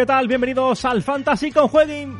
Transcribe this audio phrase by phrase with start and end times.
[0.00, 0.28] ¿qué tal?
[0.28, 2.18] Bienvenidos al Fantasy con Jueguin.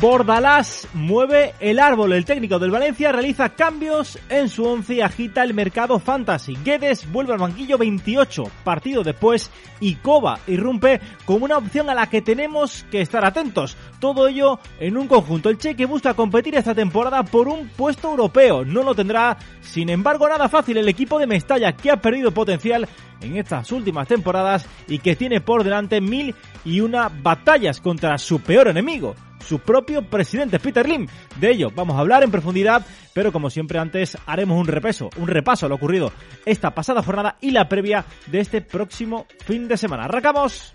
[0.00, 2.14] Bordalás mueve el árbol.
[2.14, 6.56] El técnico del Valencia realiza cambios en su once y agita el mercado fantasy.
[6.64, 12.08] Guedes vuelve al banquillo 28 partido después y Coba irrumpe como una opción a la
[12.08, 13.76] que tenemos que estar atentos.
[13.98, 15.50] Todo ello en un conjunto.
[15.50, 18.64] El Cheque busca competir esta temporada por un puesto europeo.
[18.64, 22.88] No lo tendrá, sin embargo, nada fácil el equipo de Mestalla que ha perdido potencial
[23.20, 28.40] en estas últimas temporadas y que tiene por delante mil y una batallas contra su
[28.40, 31.06] peor enemigo, su propio presidente Peter Lim.
[31.38, 35.28] De ello vamos a hablar en profundidad, pero como siempre antes haremos un repaso, un
[35.28, 36.12] repaso a lo ocurrido
[36.44, 40.04] esta pasada jornada y la previa de este próximo fin de semana.
[40.04, 40.74] Arrancamos.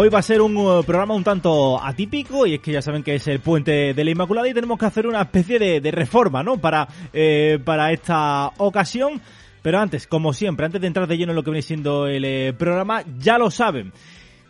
[0.00, 3.02] Hoy va a ser un uh, programa un tanto atípico y es que ya saben
[3.02, 6.44] que es el puente de la Inmaculada y tenemos que hacer una especie de, reforma,
[6.44, 6.56] ¿no?
[6.56, 9.20] Para, eh, para esta ocasión.
[9.60, 12.24] Pero antes, como siempre, antes de entrar de lleno en lo que viene siendo el
[12.24, 13.92] eh, programa, ya lo saben.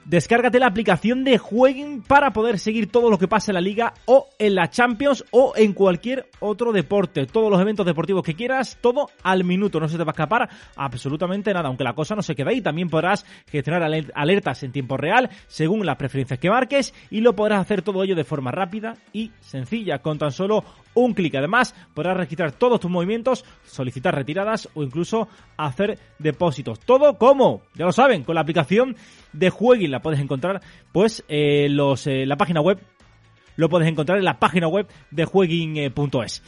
[0.09, 3.92] Descárgate la aplicación de Jueguen para poder seguir todo lo que pasa en la liga
[4.06, 7.27] o en la Champions o en cualquier otro deporte.
[7.27, 9.78] Todos los eventos deportivos que quieras, todo al minuto.
[9.78, 12.62] No se te va a escapar absolutamente nada, aunque la cosa no se quede ahí.
[12.62, 17.37] También podrás gestionar aler- alertas en tiempo real según las preferencias que marques y lo
[17.37, 20.65] podrás hacer todo ello de forma rápida y sencilla con tan solo
[21.00, 21.34] un clic.
[21.34, 26.81] Además, podrás registrar todos tus movimientos, solicitar retiradas o incluso hacer depósitos.
[26.81, 28.97] Todo como, ya lo saben, con la aplicación
[29.32, 30.60] de Jueguin la puedes encontrar
[30.92, 32.78] pues eh, los eh, la página web
[33.59, 36.42] lo puedes encontrar en la página web de jueguin.es.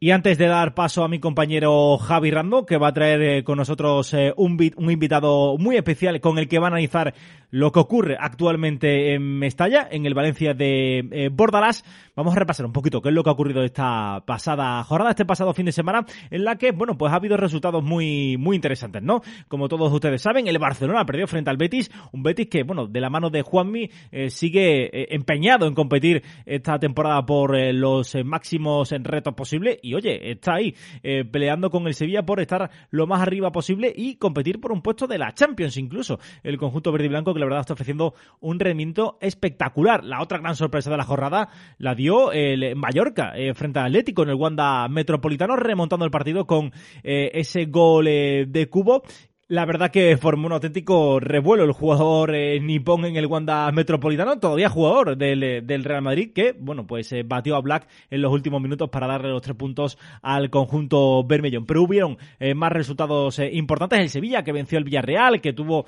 [0.00, 3.42] Y antes de dar paso a mi compañero Javi Rando, que va a traer eh,
[3.42, 7.14] con nosotros eh, un, vi- un invitado muy especial con el que va a analizar
[7.50, 11.82] lo que ocurre actualmente en Mestalla, en el Valencia de eh, Bordalás,
[12.14, 15.24] vamos a repasar un poquito qué es lo que ha ocurrido esta pasada jornada, este
[15.24, 19.02] pasado fin de semana, en la que, bueno, pues ha habido resultados muy, muy interesantes,
[19.02, 19.22] ¿no?
[19.48, 23.00] Como todos ustedes saben, el Barcelona perdió frente al Betis, un Betis que, bueno, de
[23.00, 29.34] la mano de Juanmi eh, sigue empeñado en competir esta temporada por los máximos retos
[29.34, 33.92] posibles oye, está ahí eh, peleando con el Sevilla por estar lo más arriba posible
[33.94, 36.18] y competir por un puesto de la Champions incluso.
[36.42, 40.04] El conjunto verde y blanco que la verdad está ofreciendo un rendimiento espectacular.
[40.04, 41.48] La otra gran sorpresa de la jornada
[41.78, 46.46] la dio el Mallorca eh, frente al Atlético en el Wanda Metropolitano remontando el partido
[46.46, 46.72] con
[47.02, 49.02] eh, ese gol de Cubo
[49.48, 54.38] la verdad que formó un auténtico revuelo el jugador eh, nipón en el Wanda Metropolitano,
[54.38, 58.20] todavía jugador del, eh, del Real Madrid, que, bueno, pues eh, batió a Black en
[58.20, 61.64] los últimos minutos para darle los tres puntos al conjunto Bermellón.
[61.64, 63.98] Pero hubieron eh, más resultados eh, importantes.
[63.98, 65.86] El Sevilla, que venció el Villarreal, que tuvo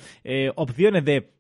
[0.55, 1.40] opciones de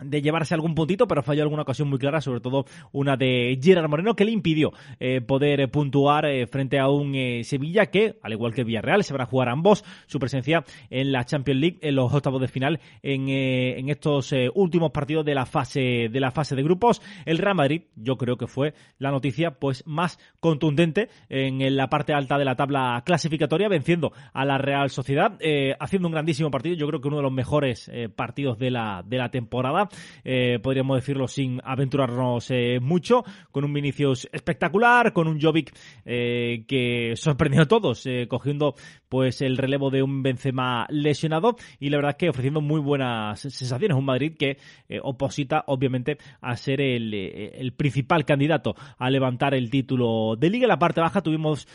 [0.00, 3.88] de llevarse algún puntito, pero falló alguna ocasión muy clara, sobre todo una de Gerard
[3.88, 7.08] Moreno, que le impidió eh, poder eh, puntuar eh, frente a un
[7.42, 11.24] Sevilla que, al igual que Villarreal, se van a jugar ambos su presencia en la
[11.24, 16.08] Champions League en los octavos de final en, en estos últimos partidos de la fase
[16.10, 17.02] de la fase de grupos.
[17.24, 21.88] El Real Madrid, yo creo que fue la noticia pues más contundente en, en la
[21.88, 25.38] parte alta de la tabla clasificatoria, venciendo a la Real Sociedad,
[25.80, 26.76] haciendo un grandísimo partido.
[26.76, 29.77] Yo creo que uno de los mejores partidos de la de la temporada
[30.24, 35.72] eh, podríamos decirlo sin aventurarnos eh, mucho, con un Vinicius espectacular, con un Jovic
[36.04, 38.74] eh, que sorprendió a todos, cogiendo
[39.08, 43.40] pues el relevo de un Benzema lesionado y la verdad es que ofreciendo muy buenas
[43.40, 43.96] sensaciones.
[43.96, 44.58] Un Madrid que
[45.02, 50.64] oposita obviamente a ser el, el principal candidato a levantar el título de liga.
[50.64, 51.66] En la parte baja tuvimos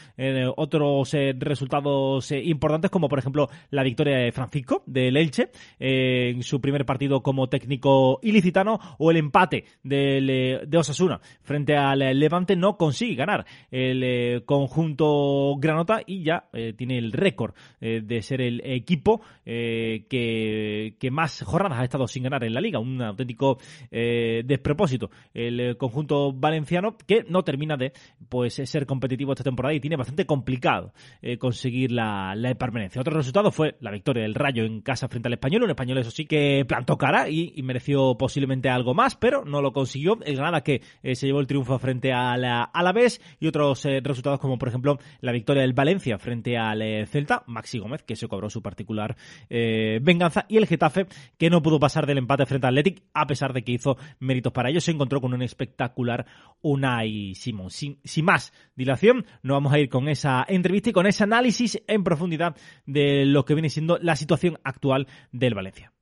[0.55, 6.85] otros resultados importantes como por ejemplo la victoria de Francisco del Elche en su primer
[6.85, 12.77] partido como técnico ilicitano o el empate del, eh, de Osasuna frente al Levante no
[12.77, 18.61] consigue ganar el eh, conjunto granota y ya eh, tiene el récord de ser el
[18.63, 22.79] equipo que, más jornadas ha estado sin ganar en la liga.
[22.79, 23.57] Un auténtico
[23.91, 25.09] despropósito.
[25.33, 27.91] El conjunto valenciano que no termina de
[28.29, 30.93] pues ser competitivo esta temporada y tiene bastante complicado
[31.39, 33.01] conseguir la, permanencia.
[33.01, 35.63] Otro resultado fue la victoria del Rayo en casa frente al Español.
[35.63, 37.82] Un español, eso sí, que plantó cara y, mereció
[38.17, 40.17] posiblemente algo más, pero no lo consiguió.
[40.25, 44.39] El Granada que eh, se llevó el triunfo frente al Alavés y otros eh, resultados
[44.39, 47.43] como, por ejemplo, la victoria del Valencia frente al eh, Celta.
[47.47, 49.15] Maxi Gómez, que se cobró su particular
[49.49, 50.45] venganza.
[50.47, 51.07] Y el Getafe,
[51.37, 54.53] que no pudo pasar del empate frente al Athletic, a pesar de que hizo méritos
[54.53, 54.81] para ello.
[54.81, 56.25] Se encontró con un espectacular
[56.61, 57.69] Unai Simón.
[57.69, 61.81] Sin, sin más dilación, no vamos a ir con esa entrevista y con ese análisis
[61.87, 62.55] en profundidad
[62.85, 65.93] de lo que viene siendo la situación actual del Valencia.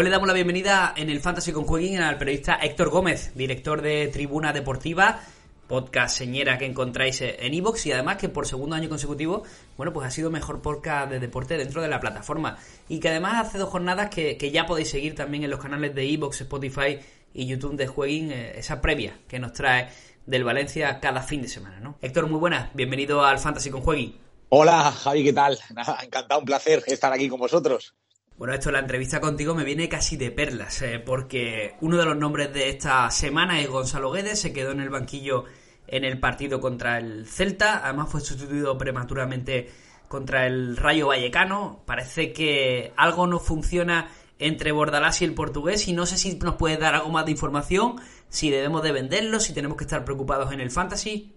[0.00, 4.08] Hoy le damos la bienvenida en el Fantasy con al periodista Héctor Gómez, director de
[4.08, 5.20] Tribuna Deportiva
[5.68, 9.42] podcast señera que encontráis en Evox y además que por segundo año consecutivo,
[9.76, 12.56] bueno, pues ha sido mejor podcast de deporte dentro de la plataforma.
[12.88, 16.10] Y que además hace dos jornadas que, ya podéis seguir también en los canales de
[16.10, 16.98] Evox, Spotify
[17.34, 19.90] y YouTube de Jueguín, eh, esa previa que nos trae
[20.24, 21.98] del Valencia cada fin de semana, ¿no?
[22.00, 24.16] Héctor, muy buenas, bienvenido al Fantasy con Jueguín.
[24.48, 25.58] Hola, Javi, ¿qué tal?
[26.02, 27.94] encantado, un placer estar aquí con vosotros.
[28.40, 32.16] Bueno, esto, la entrevista contigo me viene casi de perlas, eh, porque uno de los
[32.16, 35.44] nombres de esta semana es Gonzalo Guedes, se quedó en el banquillo
[35.86, 37.84] en el partido contra el Celta.
[37.84, 39.68] Además fue sustituido prematuramente
[40.08, 41.82] contra el Rayo Vallecano.
[41.84, 46.54] Parece que algo no funciona entre Bordalás y el portugués y no sé si nos
[46.54, 47.96] puede dar algo más de información,
[48.30, 51.34] si debemos de venderlo, si tenemos que estar preocupados en el fantasy.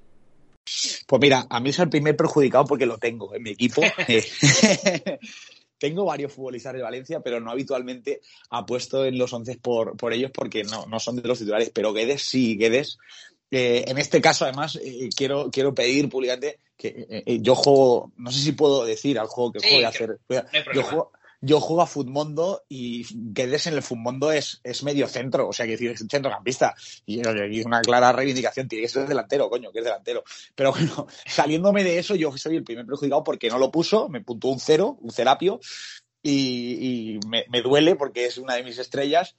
[1.06, 3.82] Pues mira, a mí es el primer perjudicado porque lo tengo en mi equipo.
[5.84, 10.32] tengo varios futbolistas de Valencia, pero no habitualmente apuesto en los once por, por ellos
[10.34, 11.72] porque no, no son de los titulares.
[11.72, 12.98] Pero Guedes sí, Guedes
[13.56, 18.32] en este caso, además, eh, quiero, quiero pedir públicamente que eh, eh, yo juego, no
[18.32, 20.20] sé si puedo decir al juego que juego hacer.
[20.74, 21.12] yo, juego,
[21.46, 25.66] yo juego a Futmundo y Guedes en el Futmundo es, es medio centro, o sea,
[25.66, 26.74] que es centrocampista.
[27.06, 30.24] Y, y una clara reivindicación, tiene que ser delantero, coño, que es delantero.
[30.56, 34.22] Pero bueno, saliéndome de eso, yo soy el primer perjudicado porque no lo puso, me
[34.22, 35.60] puntó un cero, un cerapio,
[36.22, 39.36] y, me, duele porque es una de mis estrellas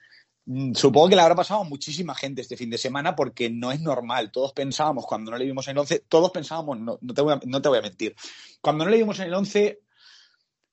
[0.46, 3.72] Mm, supongo que le habrá pasado a muchísima gente este fin de semana porque no
[3.72, 4.30] es normal.
[4.30, 7.40] Todos pensábamos, cuando no le vimos en el 11, todos pensábamos, no, te, voy a,
[7.46, 8.14] no te voy a mentir,
[8.60, 9.80] cuando no le vimos en el 11,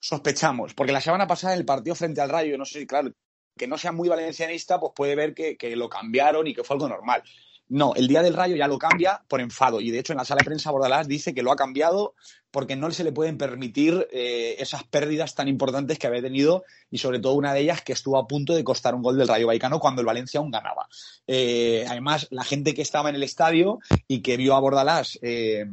[0.02, 3.14] sospechamos, porque la semana pasada en el partido frente al Rayo, no sé, claro,
[3.56, 6.76] que no sea muy valencianista, pues puede ver que, que lo cambiaron y que fue
[6.76, 7.24] algo normal.
[7.70, 10.26] No, el día del Rayo ya lo cambia por enfado y de hecho en la
[10.26, 12.16] sala de prensa Bordalás dice que lo ha cambiado
[12.52, 16.98] porque no se le pueden permitir eh, esas pérdidas tan importantes que había tenido y
[16.98, 19.48] sobre todo una de ellas que estuvo a punto de costar un gol del Rayo
[19.48, 20.90] Vallecano cuando el Valencia aún ganaba.
[21.28, 25.66] Eh, además, la gente que estaba en el estadio y que vio a Bordalás eh,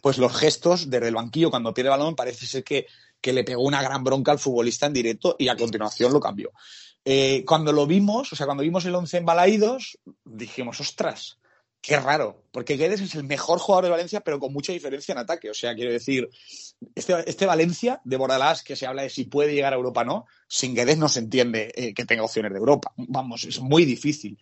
[0.00, 2.86] pues los gestos desde el banquillo cuando pierde balón parece ser que,
[3.22, 6.50] que le pegó una gran bronca al futbolista en directo y a continuación lo cambió.
[7.04, 11.38] Eh, cuando lo vimos, o sea, cuando vimos el 11 en Balaídos, dijimos, ostras,
[11.80, 15.18] qué raro, porque Guedes es el mejor jugador de Valencia, pero con mucha diferencia en
[15.18, 15.50] ataque.
[15.50, 16.28] O sea, quiero decir,
[16.94, 20.04] este, este Valencia de Bordalás, que se habla de si puede llegar a Europa o
[20.04, 22.92] no, sin Guedes no se entiende eh, que tenga opciones de Europa.
[22.96, 24.38] Vamos, es muy difícil.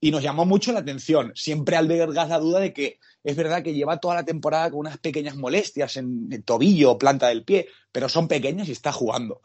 [0.00, 1.32] Y nos llamó mucho la atención.
[1.34, 4.98] Siempre albergas la duda de que es verdad que lleva toda la temporada con unas
[4.98, 9.40] pequeñas molestias en tobillo o planta del pie, pero son pequeñas y está jugando.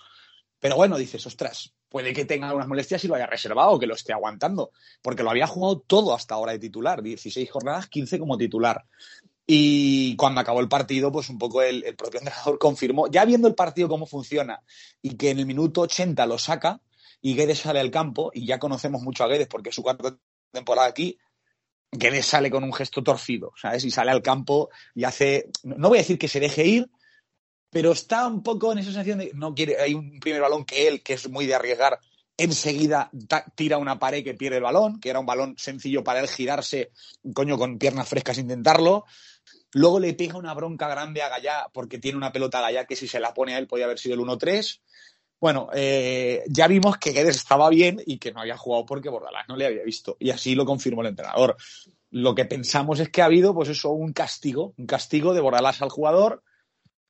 [0.59, 3.95] Pero bueno, dices, ostras, puede que tenga algunas molestias y lo haya reservado que lo
[3.95, 8.37] esté aguantando, porque lo había jugado todo hasta ahora de titular, 16 jornadas, 15 como
[8.37, 8.85] titular.
[9.47, 13.55] Y cuando acabó el partido, pues un poco el, propio entrenador confirmó, ya viendo el
[13.55, 14.61] partido cómo funciona
[15.01, 16.81] y que en el minuto 80 lo saca
[17.21, 20.17] y Guedes sale al campo, y ya conocemos mucho a Guedes porque es su cuarta
[20.51, 21.17] temporada aquí,
[21.91, 23.83] Guedes sale con un gesto torcido, ¿sabes?
[23.83, 26.91] Y sale al campo y hace, no voy a decir que se deje ir,
[27.71, 30.87] pero está un poco en esa sensación de no quiere, hay un primer balón que
[30.87, 31.99] él, que es muy de arriesgar,
[32.37, 33.11] enseguida
[33.55, 36.91] tira una pared que pierde el balón, que era un balón sencillo para él girarse,
[37.33, 39.05] coño, con piernas frescas intentarlo.
[39.73, 42.95] Luego le pega una bronca grande a Gallá porque tiene una pelota a Gallá que
[42.95, 44.79] si se la pone a él podía haber sido el 1-3.
[45.39, 49.47] Bueno, eh, ya vimos que Guedes estaba bien y que no había jugado porque Bordalás
[49.47, 50.17] no le había visto.
[50.19, 51.55] Y así lo confirmó el entrenador.
[52.11, 55.81] Lo que pensamos es que ha habido, pues eso, un castigo, un castigo de Bordalás
[55.81, 56.43] al jugador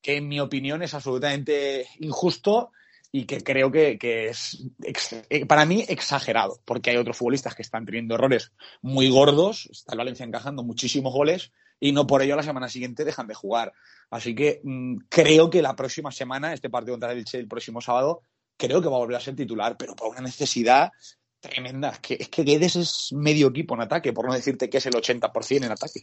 [0.02, 2.72] que en mi opinión es absolutamente injusto
[3.12, 4.66] y que creo que, que es
[5.30, 9.94] eh, para mí exagerado, porque hay otros futbolistas que están teniendo errores muy gordos, está
[9.94, 13.74] el Valencia encajando muchísimos goles y no por ello la semana siguiente dejan de jugar.
[14.10, 17.82] Así que mm, creo que la próxima semana, este partido contra el Elche el próximo
[17.82, 18.22] sábado,
[18.58, 20.92] creo que va a volver a ser titular, pero por una necesidad
[21.40, 21.90] tremenda.
[21.90, 24.86] Es que, es que Guedes es medio equipo en ataque, por no decirte que es
[24.86, 26.02] el 80% en ataque.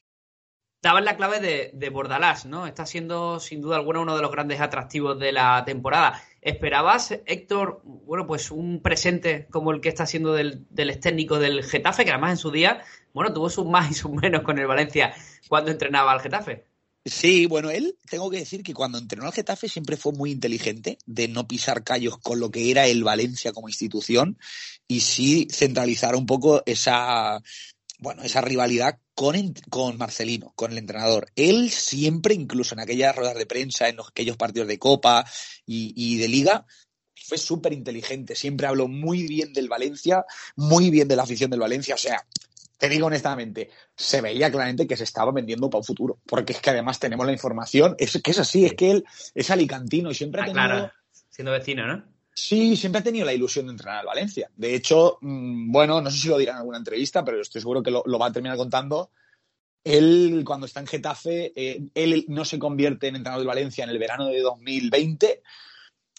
[0.83, 2.67] Dabas la clave de, de Bordalás, ¿no?
[2.67, 6.23] Está siendo sin duda alguna uno de los grandes atractivos de la temporada.
[6.41, 11.65] ¿Esperabas, Héctor, bueno, pues un presente como el que está siendo del, del técnico del
[11.65, 12.85] Getafe, que además en su día,
[13.17, 15.15] bueno, tuvo sus más y sus menos con el Valencia
[15.49, 16.67] cuando entrenaba al Getafe?
[17.03, 20.99] Sí, bueno, él, tengo que decir que cuando entrenó al Getafe siempre fue muy inteligente
[21.07, 24.37] de no pisar callos con lo que era el Valencia como institución
[24.87, 27.41] y sí centralizar un poco esa,
[28.01, 31.31] bueno, esa rivalidad con, con Marcelino, con el entrenador.
[31.37, 35.25] Él siempre, incluso en aquellas ruedas de prensa, en los- aquellos partidos de Copa
[35.65, 36.67] y, y de Liga,
[37.15, 38.37] fue súper inteligente.
[38.37, 41.95] Siempre habló muy bien del Valencia, muy bien de la afición del Valencia.
[41.95, 42.27] O sea,
[42.79, 46.19] te digo honestamente, se veía claramente que se estaba vendiendo para un futuro.
[46.27, 49.05] Porque es que además tenemos la información, es que es así, es que él
[49.35, 50.67] es alicantino y siempre ha Ah, tenido.
[50.67, 50.93] claro,
[51.31, 52.05] siendo vecino, ¿no?
[52.35, 54.51] Sí, siempre ha tenido la ilusión de entrenar al Valencia.
[54.55, 57.83] De hecho, mm, bueno, no sé si lo dirá en alguna entrevista, pero estoy seguro
[57.83, 59.11] que lo, lo va a terminar contando.
[59.83, 63.91] Él, cuando está en Getafe, eh, él no se convierte en entrenador del Valencia en
[63.91, 65.43] el verano de 2020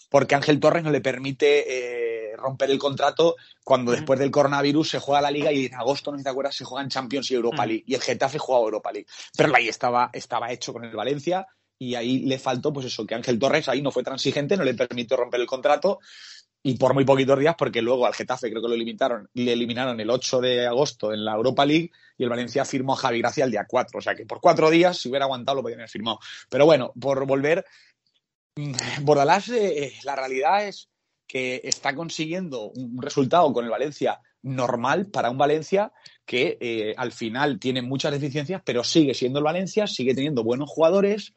[0.08, 4.98] porque Ángel Torres no le permite eh, romper el contrato cuando después del coronavirus se
[4.98, 7.34] juega la liga y en agosto, no sé si te acuerdas, se juegan Champions y
[7.34, 7.66] Europa.
[7.66, 7.84] League.
[7.86, 9.06] Y el Getafe juega Europa League.
[9.36, 11.46] Pero ahí estaba, estaba hecho con el Valencia
[11.78, 14.74] y ahí le faltó, pues eso, que Ángel Torres ahí no fue transigente, no le
[14.74, 16.00] permitió romper el contrato
[16.62, 20.00] y por muy poquitos días, porque luego al Getafe creo que lo limitaron, le eliminaron
[20.00, 23.44] el 8 de agosto en la Europa League y el Valencia firmó a Javi Gracia
[23.44, 23.98] el día 4.
[23.98, 26.18] O sea que por cuatro días, si hubiera aguantado, lo podían haber firmado.
[26.48, 27.64] Pero bueno, por volver,
[29.02, 30.88] Bordalás, eh, la realidad es
[31.26, 35.92] que está consiguiendo un resultado con el Valencia normal para un Valencia
[36.24, 40.70] que eh, al final tiene muchas deficiencias, pero sigue siendo el Valencia, sigue teniendo buenos
[40.70, 41.34] jugadores.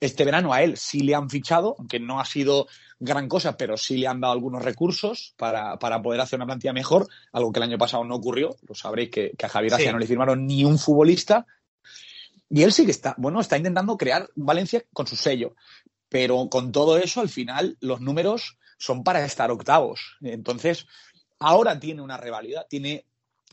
[0.00, 2.66] Este verano a él sí le han fichado, aunque no ha sido
[2.98, 6.72] gran cosa, pero sí le han dado algunos recursos para, para poder hacer una plantilla
[6.72, 8.56] mejor, algo que el año pasado no ocurrió.
[8.68, 9.86] Lo sabréis que, que a Javier Sí.
[9.90, 11.46] no le firmaron ni un futbolista.
[12.50, 15.54] Y él sí que está, bueno, está intentando crear Valencia con su sello.
[16.08, 20.16] Pero con todo eso, al final, los números son para estar octavos.
[20.20, 20.86] Entonces,
[21.38, 23.06] ahora tiene una rivalidad, tiene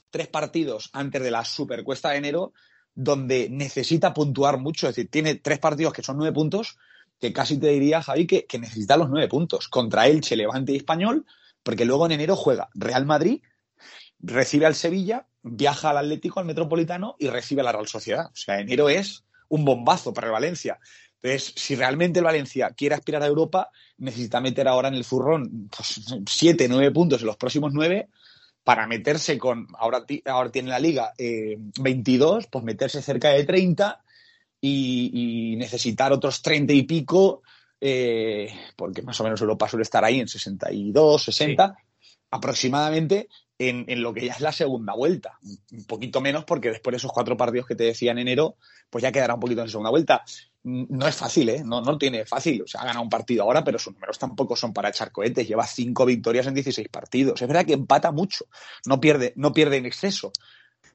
[0.10, 2.53] tres partidos antes de la supercuesta de enero
[2.93, 6.77] donde necesita puntuar mucho, es decir, tiene tres partidos que son nueve puntos,
[7.20, 11.25] que casi te diría, Javi, que, necesita los nueve puntos contra Elche, Levante y Español,
[11.63, 13.41] porque luego en enero juega Real Madrid,
[14.20, 18.27] recibe al Sevilla, viaja al Atlético, al Metropolitano y recibe a la Real Sociedad.
[18.27, 20.79] O sea, enero es un bombazo para el Valencia.
[21.22, 25.70] Entonces, si realmente el Valencia quiere aspirar a Europa, necesita meter ahora en el zurrón
[25.75, 28.10] pues, siete, nueve puntos en los próximos nueve
[28.63, 34.04] para meterse con, ahora, ahora tiene la liga eh, 22, pues meterse cerca de 30
[34.62, 37.42] y, y necesitar otros 30 y pico,
[37.80, 41.75] eh, porque más o menos Europa suele estar ahí en 62, 60
[42.34, 45.38] aproximadamente en, en lo que ya es la segunda vuelta.
[45.72, 48.56] Un poquito menos porque después de esos cuatro partidos que te decía en enero,
[48.90, 50.24] pues ya quedará un poquito en segunda vuelta.
[50.63, 51.63] No es fácil, ¿eh?
[51.65, 52.62] No, no tiene fácil.
[52.62, 55.48] O sea, ha ganado un partido ahora, pero sus números tampoco son para echar cohetes.
[55.48, 57.41] Lleva cinco victorias en 16 partidos.
[57.41, 58.46] Es verdad que empata mucho.
[58.86, 60.32] No pierde, no pierde en exceso.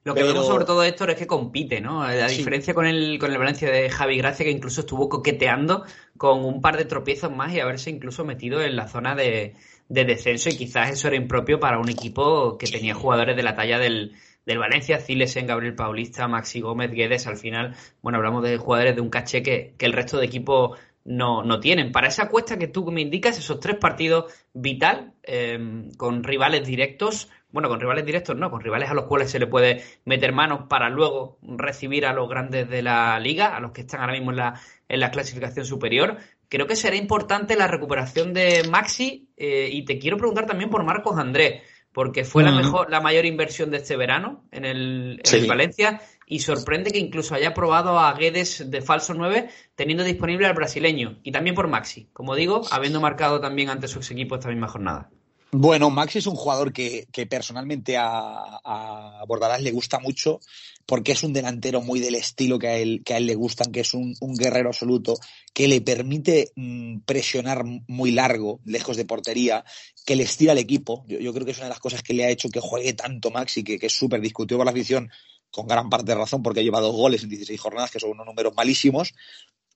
[0.04, 2.04] Lo que Pero- vemos sobre todo, Héctor, es que compite, ¿no?
[2.04, 2.36] A Sí.
[2.38, 5.84] diferencia con el, con el Valencia de Javi Gracia, que incluso estuvo coqueteando
[6.16, 9.54] con un par de tropiezos más y haberse incluso metido en la zona de,
[9.88, 10.48] de descenso.
[10.48, 14.14] Y quizás eso era impropio para un equipo que tenía jugadores de la talla del,
[14.46, 17.26] del Valencia, Cilesen, Gabriel Paulista, Maxi Gómez, Guedes.
[17.26, 20.78] Al final, bueno, hablamos de jugadores de un caché que, que el resto de equipos
[21.04, 21.92] no, no tienen.
[21.92, 27.30] Para esa cuesta que tú me indicas, esos tres partidos vital, eh, con rivales directos,
[27.50, 30.66] bueno, con rivales directos no, con rivales a los cuales se le puede meter manos
[30.68, 34.30] para luego recibir a los grandes de la liga, a los que están ahora mismo
[34.30, 36.18] en la, en la clasificación superior.
[36.48, 40.84] Creo que será importante la recuperación de Maxi eh, y te quiero preguntar también por
[40.84, 41.62] Marcos Andrés,
[41.96, 45.36] porque fue la mejor, la mayor inversión de este verano en el, en Sí.
[45.38, 50.46] el Valencia y sorprende que incluso haya probado a Guedes de falso 9 teniendo disponible
[50.46, 54.34] al brasileño y también por Maxi, como digo, habiendo marcado también ante su ex equipo
[54.34, 55.08] esta misma jornada.
[55.52, 60.40] Bueno, Maxi es un jugador que, que personalmente a, a Bordalás le gusta mucho
[60.86, 63.72] porque es un delantero muy del estilo que a él, que a él le gustan,
[63.72, 65.14] que es un, guerrero absoluto,
[65.52, 69.64] que le permite mm, presionar muy largo, lejos de portería,
[70.04, 71.04] que le estira al equipo.
[71.08, 73.32] Yo, creo que es una de las cosas que le ha hecho que juegue tanto
[73.32, 75.10] Maxi, que, que es súper discutido por la afición,
[75.50, 78.26] con gran parte de razón, porque lleva dos goles en 16 jornadas, que son unos
[78.26, 79.12] números malísimos.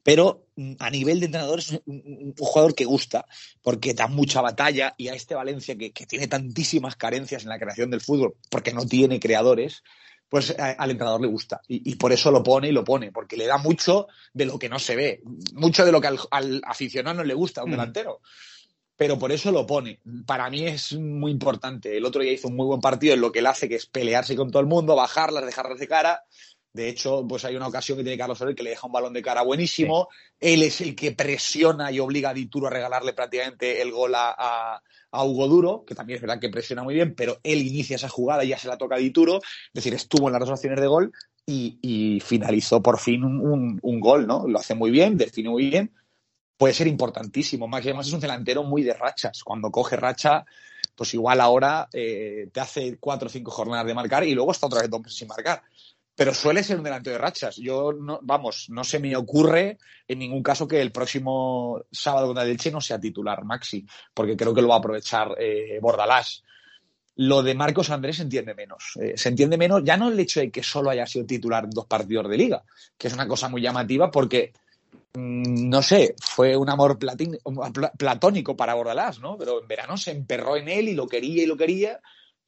[0.05, 3.27] pero mm, a nivel de entrenador es un, jugador que gusta,
[3.63, 7.91] porque da mucha batalla y a este Valencia que tiene tantísimas carencias en la creación
[7.91, 9.83] del fútbol, porque no tiene creadores,
[10.31, 11.61] pues a- al entrenador le gusta.
[11.69, 14.59] Y, y por eso lo pone y lo pone, porque le da mucho de lo
[14.59, 15.23] que no se ve,
[15.53, 17.73] mucho de lo que al, al aficionado no le gusta a un Mm.
[17.73, 18.21] delantero.
[18.97, 19.99] Pero por eso lo pone.
[20.27, 21.97] Para mí es muy importante.
[21.97, 23.87] El otro día hizo un muy buen partido en lo que él hace, que es
[23.87, 26.23] pelearse con todo el mundo, bajarlas, dejarlas de cara.
[26.73, 29.13] De hecho, pues hay una ocasión que tiene Carlos Soler que le deja un balón
[29.13, 30.09] de cara buenísimo.
[30.39, 34.35] Él es el que presiona y obliga a Dituro a regalarle prácticamente el gol a,
[34.39, 37.97] a- a Hugo Duro, que también es verdad que presiona muy bien, pero él inicia
[37.97, 39.39] esa jugada y ya se la toca a Dituro.
[39.39, 41.13] Es decir, estuvo en las dos opciones de gol
[41.45, 44.47] y, y finalizó por fin un, un- un gol, ¿no?
[44.47, 45.93] Lo hace muy bien, define muy bien.
[46.57, 47.67] Puede ser importantísimo.
[47.67, 49.43] Max además es un delantero muy de rachas.
[49.43, 50.45] Cuando coge racha,
[50.95, 54.67] pues igual ahora eh, te hace cuatro o cinco jornadas de marcar y luego está
[54.67, 55.63] otra vez dos meses sin marcar
[56.21, 57.57] pero suele ser un delantero de rachas.
[57.57, 62.59] Yo, vamos, no se me ocurre en ningún caso que el próximo sábado contra el
[62.71, 66.45] no sea titular Maxi, porque creo que lo va a aprovechar eh, Bordalás.
[67.17, 68.99] Lo de Marcos Andrés se entiende menos.
[69.01, 71.71] Eh, se entiende menos ya no el hecho de que solo haya sido titular en
[71.71, 72.65] dos partidos de liga,
[72.99, 74.53] que es una cosa muy llamativa porque,
[75.15, 79.39] mm, no sé, fue un amor platónico para Bordalás, ¿no?
[79.39, 81.99] Pero en verano se emperró en él y lo quería y lo quería.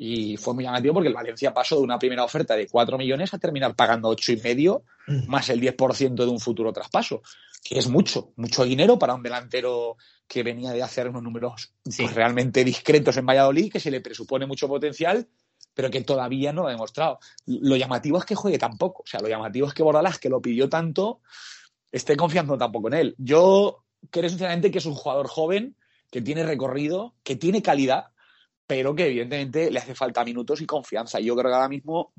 [0.04, 3.32] Y fue muy llamativo porque el Valencia pasó de una primera oferta de 4 millones
[3.34, 4.82] a terminar pagando ocho y medio
[5.28, 7.22] más el 10% de un futuro traspaso,
[7.62, 12.02] que es mucho, mucho dinero para un delantero que venía de hacer unos números Sí.
[12.02, 15.28] pues, realmente discretos en Valladolid, que se le presupone mucho potencial,
[15.72, 17.20] pero que todavía no lo ha demostrado.
[17.46, 20.28] Lo llamativo es que juegue tan poco, o sea, lo llamativo es que Bordalás, que
[20.28, 21.20] lo pidió tanto,
[21.92, 23.14] esté confiando tampoco en él.
[23.18, 25.76] Yo creo sinceramente que es un jugador joven,
[26.10, 28.06] que tiene recorrido, que tiene calidad,
[28.66, 31.20] pero que evidentemente le hace falta minutos y confianza.
[31.20, 32.12] Yo creo que ahora mismo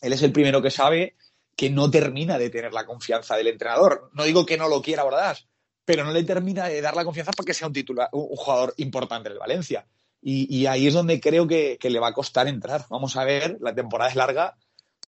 [0.00, 1.16] él es el primero que sabe
[1.56, 4.10] que no termina de tener la confianza del entrenador.
[4.14, 5.46] No digo que no lo quiera Bordalás,
[5.84, 8.74] pero no le termina de dar la confianza para que sea un, titular, un jugador
[8.78, 9.86] importante en el Valencia.
[10.22, 12.86] Y, y ahí es donde creo que, que le va a costar entrar.
[12.88, 14.56] Vamos a ver, la temporada es larga,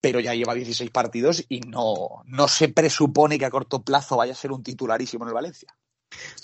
[0.01, 4.33] pero ya lleva 16 partidos y no, no se presupone que a corto plazo vaya
[4.33, 5.75] a ser un titularísimo en el Valencia.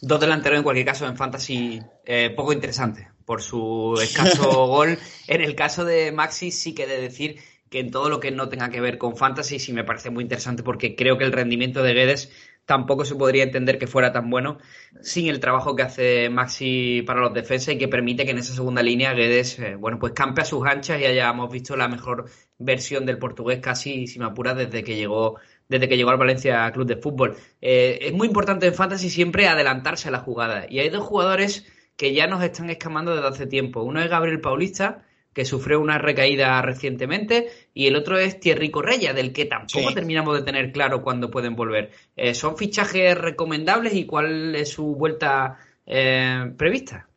[0.01, 4.97] Dos delanteros en cualquier caso en fantasy eh, poco interesante por su escaso gol.
[5.27, 7.37] En el caso de Maxi sí que he de decir
[7.69, 10.23] que en todo lo que no tenga que ver con fantasy sí me parece muy
[10.23, 12.29] interesante porque creo que el rendimiento de Guedes
[12.65, 14.57] tampoco se podría entender que fuera tan bueno
[15.01, 18.53] sin el trabajo que hace Maxi para los defensas y que permite que en esa
[18.53, 22.25] segunda línea Guedes, eh, bueno, pues campe a sus anchas y hayamos visto la mejor
[22.57, 25.39] versión del portugués casi, si me apuras, desde que llegó
[25.71, 27.37] desde que llegó al Valencia Club de Fútbol.
[27.61, 30.65] Eh, es muy importante en Fantasy siempre adelantarse a la jugada.
[30.69, 33.81] Y hay dos jugadores que ya nos están escamando desde hace tiempo.
[33.81, 35.03] Uno es Gabriel Paulista,
[35.33, 39.93] que sufrió una recaída recientemente, y el otro es Thierry Correia, del que tampoco Sí.
[39.95, 41.91] terminamos de tener claro cuándo pueden volver.
[42.17, 47.07] Eh, ¿Son fichajes recomendables y cuál es su vuelta eh, prevista?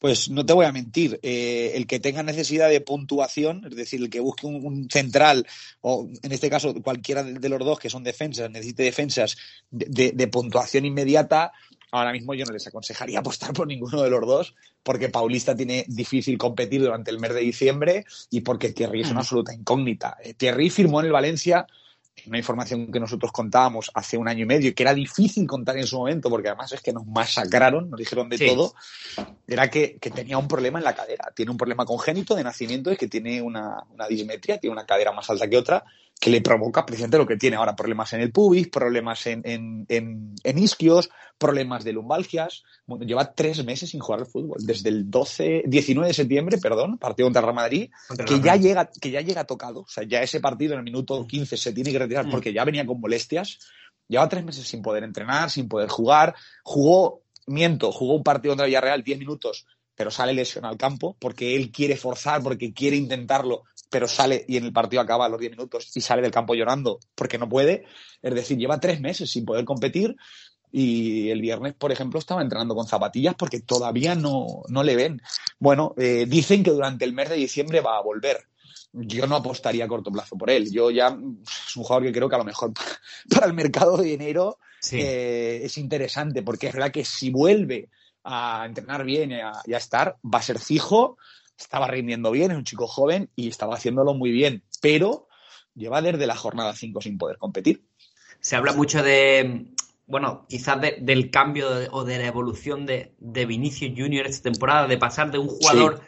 [0.00, 4.00] Pues no te voy a mentir, eh, el que tenga necesidad de puntuación, es decir,
[4.00, 5.46] el que busque un, un central,
[5.82, 9.36] o en este caso cualquiera de, los dos que son defensas, necesite defensas
[9.70, 11.52] de, de- de puntuación inmediata,
[11.92, 15.84] ahora mismo yo no les aconsejaría apostar por ninguno de los dos, porque Paulista tiene
[15.86, 20.16] difícil competir durante el mes de diciembre y porque Thierry es una absoluta incógnita.
[20.24, 21.66] Eh, Thierry firmó en el Valencia
[22.26, 25.76] una información que nosotros contábamos hace un año y medio y que era difícil contar
[25.78, 28.46] en su momento, porque además es que nos masacraron, nos dijeron de Sí.
[28.46, 28.74] todo,
[29.46, 31.32] era que, que tenía un problema en la cadera.
[31.34, 35.12] Tiene un problema congénito de nacimiento, es que tiene una, una dismetría, tiene una cadera
[35.12, 35.84] más alta que otra,
[36.20, 39.86] que le provoca precisamente lo que tiene ahora, problemas en el pubis, problemas en, en,
[39.88, 42.62] en, en isquios, problemas de lumbalgias.
[42.86, 46.98] Bueno, lleva tres meses sin jugar al fútbol, desde el 12, 19 de septiembre, perdón,
[46.98, 49.80] partido contra Real Madrid, Contra que Real ya llega, que ya llega tocado.
[49.80, 52.30] O sea, ya ese partido en el minuto 15 se tiene que retirar Mm.
[52.30, 53.58] porque ya venía con molestias.
[54.06, 56.34] Lleva tres meses sin poder entrenar, sin poder jugar.
[56.64, 59.66] Jugó, miento, jugó un partido contra Villarreal 10 minutos,
[60.00, 64.56] pero sale lesionado al campo porque él quiere forzar, porque quiere intentarlo, pero sale y
[64.56, 67.50] en el partido acaba a los 10 minutos y sale del campo llorando porque no
[67.50, 67.84] puede.
[68.22, 70.16] Es decir, lleva tres meses sin poder competir
[70.72, 75.20] y el viernes, por ejemplo, estaba entrenando con zapatillas porque todavía no, no le ven.
[75.58, 78.38] Bueno, eh, dicen que durante el mes de diciembre va a volver.
[78.94, 80.72] Yo no apostaría a corto plazo por él.
[80.72, 82.72] Yo ya es un jugador que creo que a lo mejor
[83.28, 84.96] para el mercado de enero Sí.
[84.98, 87.90] eh, es interesante porque es verdad que si vuelve
[88.24, 91.16] a entrenar bien y a, y a estar, va a ser fijo.
[91.58, 95.28] Estaba rindiendo bien, es un chico joven y estaba haciéndolo muy bien, pero
[95.74, 97.84] lleva desde la jornada 5 sin poder competir.
[98.40, 99.66] Se habla mucho de,
[100.06, 104.50] bueno, quizás de- del cambio de- o de la evolución de, de Vinicius Junior esta
[104.50, 106.00] temporada, de pasar de un jugador,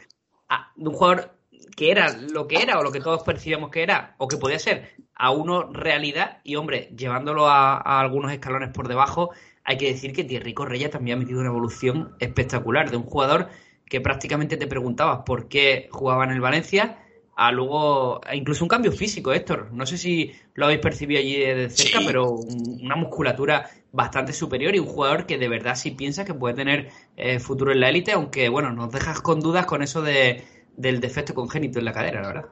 [0.48, 1.36] a- de un jugador
[1.76, 4.58] que era lo que era o lo que todos percibíamos que era o que podía
[4.58, 9.30] ser a uno realidad y hombre, llevándolo a, a algunos escalones por debajo,
[9.64, 13.48] hay que decir que Thierry Correia también ha metido una evolución espectacular de un jugador
[13.88, 16.98] que prácticamente te preguntabas por qué jugaba en el Valencia
[17.34, 19.72] a luego incluso un cambio físico, Héctor.
[19.72, 22.04] No sé si lo habéis percibido allí de cerca, Sí.
[22.06, 26.34] pero un- una musculatura bastante superior y un jugador que de verdad sí piensa que
[26.34, 30.02] puede tener eh, futuro en la élite, aunque bueno, nos dejas con dudas con eso
[30.02, 30.42] de,
[30.76, 32.44] del defecto congénito en la cadera, la verdad.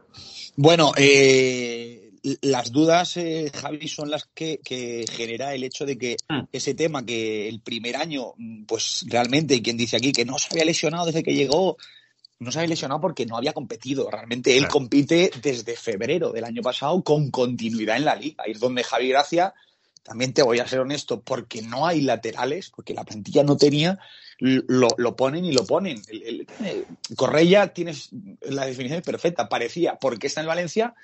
[0.56, 1.99] Bueno, eh,
[2.42, 6.42] las dudas, eh, Javi, son las que, que genera el hecho de que Mm.
[6.52, 10.38] ese tema que el primer año, mm, pues realmente, y quien dice aquí que no
[10.38, 11.76] se había lesionado desde que llegó,
[12.38, 14.10] no se había lesionado porque no había competido.
[14.10, 14.72] Realmente él Claro.
[14.72, 18.44] compite desde febrero del año pasado con continuidad en la liga.
[18.44, 19.54] Ahí es donde Javi Gracia,
[20.02, 23.98] también te voy a ser honesto, porque no hay laterales, porque la plantilla no tenía,
[24.38, 26.00] lo, lo ponen y lo ponen.
[26.08, 28.08] El, el- eh, Correia, tienes
[28.40, 30.94] la definición perfecta, parecía, porque está en Valencia,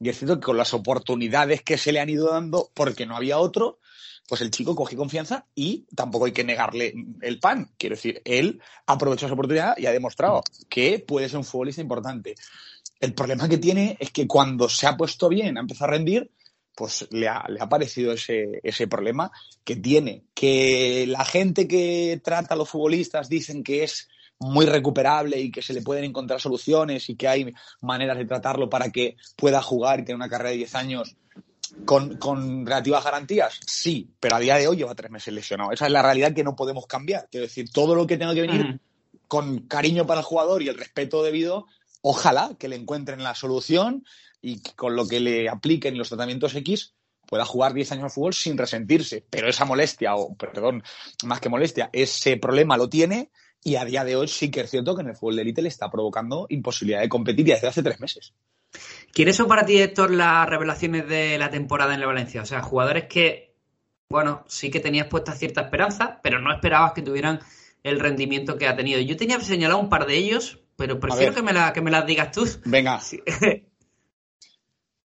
[0.00, 3.16] y es cierto que con las oportunidades que se le han ido dando, porque no
[3.16, 3.80] había otro,
[4.28, 7.70] pues el chico cogió confianza y tampoco hay que negarle el pan.
[7.78, 12.34] Quiero decir, él aprovechó esa oportunidad y ha demostrado que puede ser un futbolista importante.
[13.00, 16.30] El problema que tiene es que cuando se ha puesto bien, ha empezado a rendir,
[16.76, 19.32] pues le ha, le ha parecido ese, ese problema
[19.64, 20.26] que tiene.
[20.34, 24.08] Que la gente que trata a los futbolistas dicen que es
[24.40, 28.70] muy recuperable y que se le pueden encontrar soluciones y que hay maneras de tratarlo
[28.70, 31.16] para que pueda jugar y tener una carrera de 10 años
[31.84, 33.58] con, con relativas garantías.
[33.66, 35.72] Sí, pero a día de hoy lleva tres meses lesionado.
[35.72, 37.28] Esa es la realidad que no podemos cambiar.
[37.30, 38.80] Quiero decir, todo lo que tenga que venir
[39.26, 41.66] con cariño para el jugador y el respeto debido,
[42.00, 44.04] ojalá que le encuentren la solución
[44.40, 46.94] y con lo que le apliquen los tratamientos X
[47.26, 49.24] pueda jugar 10 años al fútbol sin resentirse.
[49.28, 50.82] Pero esa molestia, o perdón,
[51.24, 53.30] más que molestia, ese problema lo tiene
[53.62, 55.62] y a día de hoy sí que es cierto que en el fútbol de élite
[55.62, 58.34] le está provocando imposibilidad de competir y desde hace tres meses.
[59.12, 62.42] ¿Quiénes son para ti, Héctor, las revelaciones de la temporada en la Valencia?
[62.42, 63.54] O sea, jugadores que,
[64.08, 67.40] bueno, sí que tenías puesta cierta esperanza, pero no esperabas que tuvieran
[67.82, 69.00] el rendimiento que ha tenido.
[69.00, 72.06] Yo tenía señalado un par de ellos, pero prefiero que me, la, que me las
[72.06, 72.46] digas tú.
[72.64, 73.20] Venga, Sí.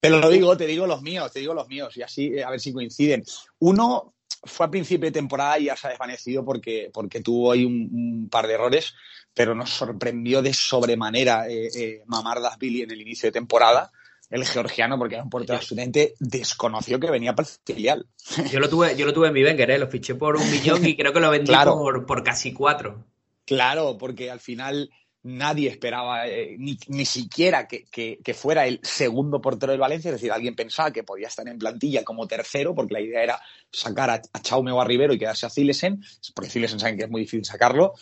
[0.01, 2.51] Te lo digo, te digo los míos, te digo los míos, y así eh, a
[2.51, 3.23] ver si coinciden.
[3.61, 4.12] Uno
[4.45, 7.89] fue a principio de temporada y ya se ha desvanecido porque, porque tuvo ahí un,
[7.93, 8.95] un par de errores,
[9.35, 13.91] pero nos sorprendió de sobremanera eh, eh, Mamar Billy en el inicio de temporada,
[14.31, 18.07] el georgiano, porque era un portero absolutamente desconoció que venía para el filial.
[18.51, 19.79] Yo lo tuve, yo lo tuve en mi Wenger, ¿eh?
[19.79, 21.75] lo fiché por un millón y creo que lo vendí Claro.
[21.75, 23.05] por, por casi cuatro.
[23.45, 24.91] Claro, porque al final
[25.25, 30.15] nadie esperaba eh, ni, ni siquiera que, que- fuera el segundo portero del Valencia, es
[30.15, 34.11] decir, alguien pensaba que podía estar en plantilla como tercero, porque la idea era sacar
[34.11, 36.03] a, a Chaume o a Rivero y quedarse a Zilesen,
[36.35, 37.93] porque Zilesen saben que es muy difícil sacarlo,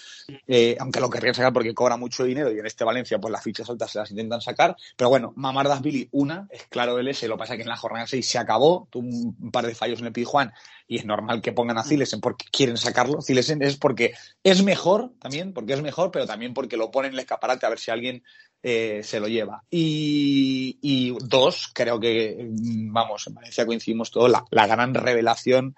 [0.47, 3.43] eh, aunque lo querrían sacar porque cobra mucho dinero y en este Valencia pues las
[3.43, 7.29] fichas altas se las intentan sacar, pero bueno, Mamar Billy una, es claro el ese,
[7.29, 10.07] lo pasa que en la jornada 6 se acabó, tuvo un, par de fallos en
[10.07, 10.53] el Pizjuán
[10.91, 15.13] y es normal que pongan a Zilesen porque quieren sacarlo, Zilesen es porque es mejor
[15.21, 17.93] también, porque es mejor, pero también porque lo ponen en el escaparate a ver si
[17.93, 18.25] alguien
[18.65, 19.63] eh, se lo lleva.
[19.71, 25.77] Y, y dos, creo que, mm, vamos, en Valencia coincidimos todos, la, la gran revelación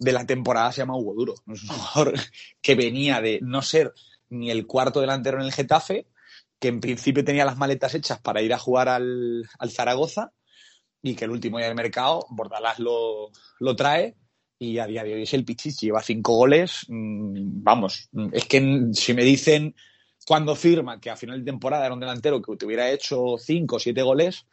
[0.00, 1.34] de la temporada se llama Hugo Duro.
[1.46, 2.14] Es un jugador
[2.60, 3.94] que venía de no ser
[4.30, 6.08] ni el cuarto delantero en el Getafe,
[6.58, 10.32] que en principio tenía las maletas hechas para ir a jugar al, al Zaragoza
[11.02, 14.16] y que el último día del mercado Bordalás lo, lo trae
[14.60, 16.84] y a día de hoy es el Pichichi, lleva cinco goles.
[16.88, 19.74] mm, Vamos, es que si me dicen
[20.26, 23.76] cuando firma que a final de temporada era un delantero que te hubiera hecho cinco
[23.76, 24.46] o siete goles,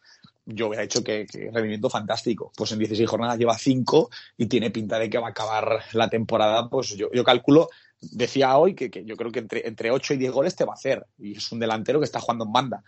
[0.45, 2.53] yo hubiera hecho que, que rendimiento fantástico.
[2.55, 6.09] Pues en 16 jornadas lleva cinco y tiene pinta de que va a acabar la
[6.09, 6.69] temporada.
[6.69, 10.17] Pues yo, yo calculo, decía hoy que, que yo creo que entre, entre 8 y
[10.17, 11.05] 10 goles te va a hacer.
[11.17, 12.83] Y es un delantero que está jugando en banda.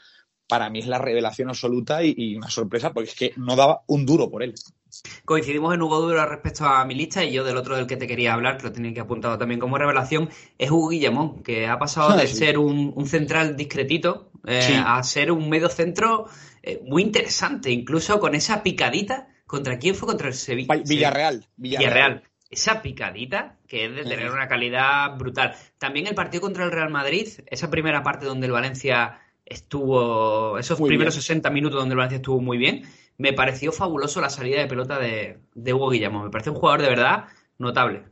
[0.49, 3.83] Para mí es la revelación absoluta y, y una sorpresa porque es que no daba
[3.87, 4.55] un duro por él.
[5.23, 8.07] Coincidimos en Hugo Duro respecto a mi lista y yo del otro del que te
[8.07, 11.77] quería hablar, que lo tenía que apuntado también como revelación, es Hugo Guillemón, que ha
[11.77, 12.35] pasado de Sí.
[12.37, 14.73] ser un, un central discretito eh, Sí.
[14.75, 16.25] a ser un medio centro
[16.63, 19.27] eh, muy interesante, incluso con esa picadita.
[19.45, 20.07] ¿Contra quién fue?
[20.07, 20.75] Contra el Sevilla.
[20.85, 21.45] Villarreal.
[21.55, 21.93] Villarreal.
[21.93, 22.23] Villarreal.
[22.49, 25.55] Esa picadita que es de tener una calidad brutal.
[25.77, 30.79] También el partido contra el Real Madrid, esa primera parte donde el Valencia estuvo, esos
[30.79, 31.21] Muy primeros bien.
[31.21, 32.83] 60 minutos donde el Valencia estuvo muy bien,
[33.17, 36.23] me pareció fabuloso la salida de pelota de, de Hugo Guillermo.
[36.23, 37.25] Me parece un jugador de verdad
[37.57, 38.03] notable.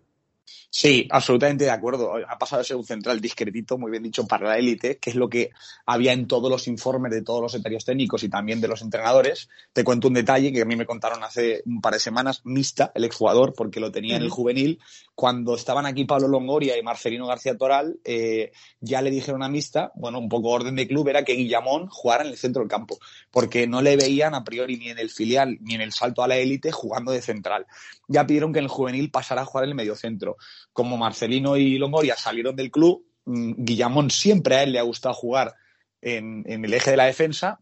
[0.69, 2.13] Sí, absolutamente de acuerdo.
[2.27, 5.15] Ha pasado a ser un central discretito, muy bien dicho, para la élite, que es
[5.15, 5.51] lo que
[5.85, 9.49] había en todos los informes de todos los secretarios técnicos y también de los entrenadores.
[9.71, 12.91] Te cuento un detalle que a mí me contaron hace un par de semanas, Mista,
[12.93, 14.79] el exjugador, porque lo tenía en el juvenil,
[15.17, 18.51] cuando estaban aquí Pablo Longoria y Marcelino García Toral, eh,
[18.81, 22.23] ya le dijeron a Mista, bueno, un poco orden de club era que Guillamón jugara
[22.23, 22.99] en el centro del campo,
[23.31, 26.27] porque no le veían a priori ni en el filial ni en el salto a
[26.27, 27.65] la élite jugando de central.
[28.07, 30.37] Ya pidieron que en el juvenil pasara a jugar en el mediocentro.
[30.73, 35.15] Como Marcelino y Longoria salieron del club, mm, Guillamón siempre a él le ha gustado
[35.15, 35.55] jugar
[36.01, 37.59] en, en el eje de la defensa,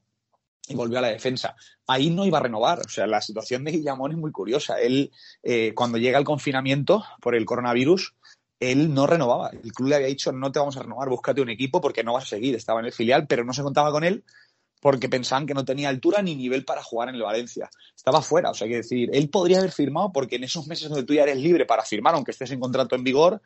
[0.67, 1.55] y volvió a la defensa.
[1.87, 2.79] Ahí no iba a renovar.
[2.79, 4.79] O sea, la situación de Guillamón es muy curiosa.
[4.79, 5.11] Él,
[5.43, 8.15] eh, cuando llega el confinamiento por el coronavirus,
[8.59, 9.49] él no renovaba.
[9.49, 12.13] El club le había dicho, no te vamos a renovar, búscate un equipo porque no
[12.13, 12.55] vas a seguir.
[12.55, 14.23] Estaba en el filial, pero no se contaba con él
[14.81, 17.69] porque pensaban que no tenía altura ni nivel para jugar en el Valencia.
[17.95, 20.89] Estaba fuera, o sea, hay que decir, él podría haber firmado porque en esos meses
[20.89, 23.41] donde tú ya eres libre para firmar, aunque estés en contrato en vigor,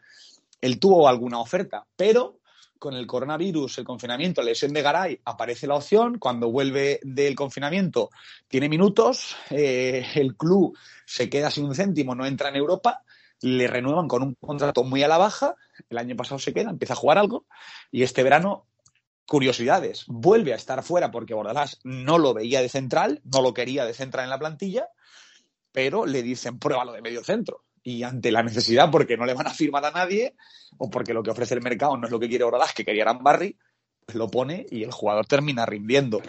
[0.61, 2.39] él tuvo alguna oferta, pero
[2.79, 6.17] con el coronavirus, el confinamiento, la lesión de Garay, aparece la opción.
[6.17, 8.09] Cuando vuelve del confinamiento,
[8.47, 9.35] tiene minutos.
[9.51, 13.03] eh, el club se queda sin un céntimo, no entra en Europa.
[13.41, 15.55] Le renuevan con un contrato muy a la baja.
[15.89, 17.45] El año pasado se queda, empieza a jugar algo.
[17.91, 18.65] Y este verano,
[19.29, 20.05] curiosidades.
[20.07, 23.93] Vuelve a estar fuera porque Bordalás no lo veía de central, no lo quería de
[23.93, 24.89] central en la plantilla,
[25.71, 29.45] pero le dicen pruébalo de medio centro y ante la necesidad, porque no le van
[29.47, 30.35] a firmar a nadie,
[30.77, 33.05] o porque lo que ofrece el mercado no es lo que quiere Bordalás, que quería
[33.13, 33.55] Barry,
[34.03, 36.21] pues lo pone y el jugador termina rindiendo.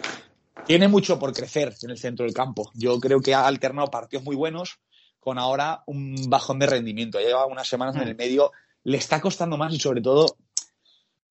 [0.67, 2.71] Tiene mucho por crecer en el centro del campo.
[2.75, 4.79] Yo creo que ha alternado partidos muy buenos
[5.19, 7.19] con ahora un bajón de rendimiento.
[7.19, 8.51] Lleva unas semanas en el medio,
[8.83, 10.37] le está costando más y sobre todo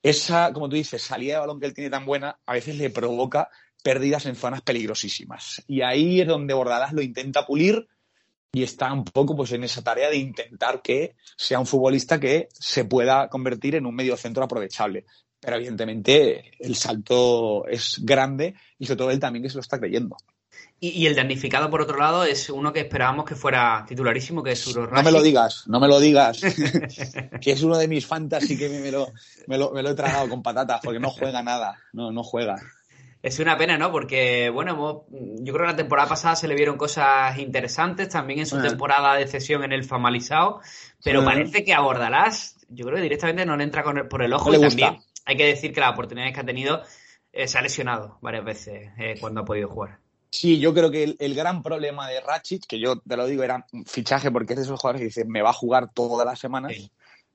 [0.03, 2.91] esa, como tú dices, salida de balón que él tiene tan buena, a veces le
[2.91, 3.49] provoca
[3.83, 5.63] pérdidas en zonas peligrosísimas.
[5.67, 7.89] Y ahí es donde Bordalás lo intenta pulir
[8.53, 12.49] y está un poco pues en esa tarea de intentar que sea un futbolista que
[12.53, 15.07] se pueda convertir en un medio centro aprovechable.
[15.39, 19.79] Pero evidentemente el salto es grande y sobre todo él también que se lo está
[19.79, 20.17] creyendo.
[20.83, 24.53] Y, y el damnificado, por otro lado, es uno que esperábamos que fuera titularísimo, que
[24.53, 26.41] es Uro No me lo digas, no me lo digas.
[27.41, 29.13] que es uno de mis fantasy que me lo,
[29.47, 31.77] me, lo, me lo he tragado con patatas porque no juega nada.
[31.93, 32.57] No, no juega.
[33.23, 33.93] Es una pena, ¿no?
[33.93, 38.47] Porque, bueno, yo creo que la temporada pasada se le vieron cosas interesantes, también en
[38.47, 38.67] su Sí.
[38.67, 40.63] temporada de cesión en el Famalizao,
[41.05, 44.23] pero parece que a Bordalás, yo creo que directamente no le entra con el- por
[44.23, 44.69] el ojo No y gusta.
[44.87, 46.83] también hay que decir que las oportunidades que ha tenido
[47.33, 49.99] eh, se ha lesionado varias veces eh, cuando ha podido jugar.
[50.31, 53.43] Sí, yo creo que el, el gran problema de Ratchit, que yo te lo digo,
[53.43, 56.25] era un fichaje porque es de esos jugadores que dicen me va a jugar todas
[56.27, 56.91] las semanas Sí.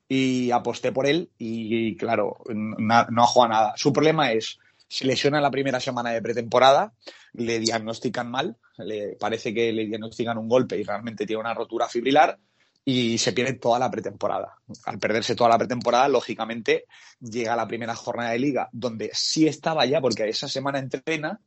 [0.07, 3.73] y aposté por él y, claro, na- no ha jugado nada.
[3.75, 6.93] Su problema es, se lesiona en la primera semana de pretemporada,
[7.33, 11.89] le diagnostican mal, le parece que le diagnostican un golpe y realmente tiene una rotura
[11.89, 12.37] fibrilar
[12.85, 14.57] y se pierde toda la pretemporada.
[14.85, 16.85] Al perderse toda la pretemporada, lógicamente,
[17.19, 21.39] llega la primera jornada de liga donde sí estaba ya porque esa semana entrena,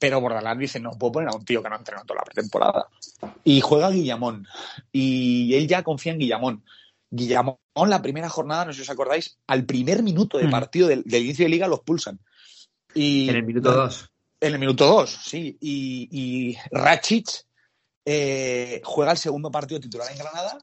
[0.00, 2.24] pero Bordalás dice, no puedo poner a un tío que no ha entrenado toda la
[2.24, 2.88] pretemporada.
[3.44, 4.46] Y juega Guillamón.
[4.90, 6.64] Y él ya confía en Guillamón.
[7.10, 10.50] Guillamón, la primera jornada, no sé si os acordáis, al primer minuto de Mm.
[10.50, 12.18] partido del, del inicio de liga los pulsan.
[12.94, 14.10] Y, En el minuto 2.
[14.40, 15.58] En el minuto 2, sí.
[15.60, 17.44] Y, y Rachic
[18.06, 20.58] eh, juega el segundo partido titular en Granada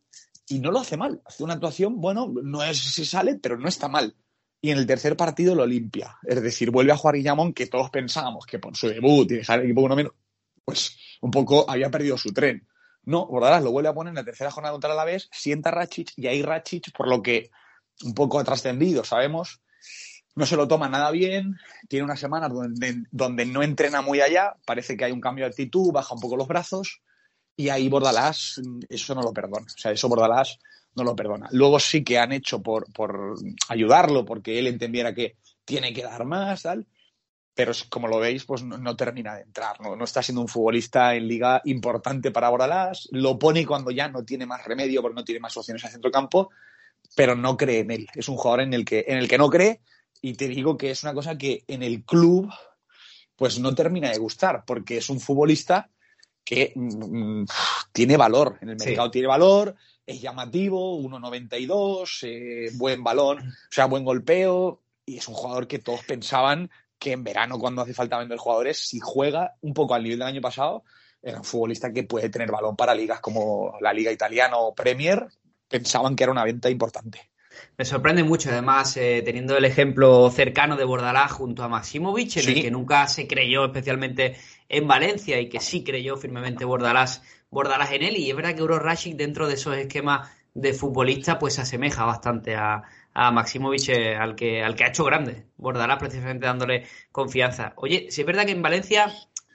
[0.50, 1.22] y no lo hace mal.
[1.26, 4.16] Hace una actuación, bueno, no es si sale, pero no está mal.
[4.62, 6.18] Y en el tercer partido lo limpia.
[6.24, 9.60] Es decir, vuelve a jugar Guillamón, que todos pensábamos que por su debut y dejar
[9.60, 10.14] el equipo uno menos,
[10.66, 12.68] pues un poco había perdido su tren.
[13.04, 15.88] No, Bordalás lo vuelve a poner en la tercera jornada contra el Alavés, sienta a
[16.18, 17.52] y ahí Rachic, por lo que
[18.04, 19.62] un poco ha trascendido, sabemos,
[20.36, 21.56] no se lo toma nada bien,
[21.88, 25.52] tiene unas semanas donde, donde no entrena muy allá, parece que hay un cambio de
[25.52, 27.02] actitud, baja un poco los brazos
[27.58, 29.66] y ahí Bordalás eso no lo perdona.
[29.66, 30.60] O sea, eso Bordalás
[30.96, 31.50] no lo perdona.
[31.52, 33.36] Luego sí que han hecho por, por
[33.68, 36.86] ayudarlo, porque él entendiera que tiene que dar más, tal,
[37.54, 39.82] pero como lo veis, pues no, no termina de entrar.
[39.82, 39.96] ¿no?
[39.96, 44.24] no está siendo un futbolista en liga importante para Bordalás, lo pone cuando ya no
[44.24, 46.52] tiene más remedio porque no tiene más opciones al centrocampo,
[47.16, 48.08] pero no cree en él.
[48.14, 49.82] Es un jugador en el que, en el que no cree
[50.22, 52.52] y te digo que es una cosa que en el club
[53.36, 55.90] pues no termina de gustar, porque es un futbolista
[56.48, 57.44] que mm,
[57.92, 58.88] tiene valor, en el Sí.
[58.88, 65.28] mercado tiene valor, es llamativo, 1.92, eh, buen balón, o sea, buen golpeo, y es
[65.28, 69.56] un jugador que todos pensaban que en verano, cuando hace falta vender jugadores, si juega
[69.60, 70.86] un poco al nivel del año pasado,
[71.22, 75.28] era un futbolista que puede tener balón para ligas como la Liga Italiana o Premier,
[75.68, 77.30] pensaban que era una venta importante.
[77.78, 82.44] Me sorprende mucho, además, eh, teniendo el ejemplo cercano de Bordalás junto a Maximovic, en
[82.44, 82.54] Sí.
[82.54, 84.36] el que nunca se creyó especialmente
[84.70, 88.18] en Valencia y que sí creyó firmemente Bordalás, Bordalás en él.
[88.18, 92.04] Y es verdad que Euro Rashik, dentro de esos esquemas de futbolista, pues se asemeja
[92.06, 92.82] bastante a,
[93.14, 95.46] a Maximovic, eh, al, que, al que ha hecho grande.
[95.58, 97.74] Bordalás, precisamente dándole confianza.
[97.78, 99.12] Oye, si es verdad que en Valencia,